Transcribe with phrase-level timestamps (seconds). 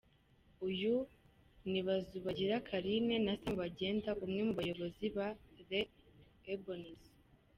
[0.67, 0.95] Uyu
[1.71, 5.27] ni Bazubagira Carine na Sam Bagenda umwe mubayobozi ba
[5.67, 5.79] "The
[6.53, 7.05] Ebonies".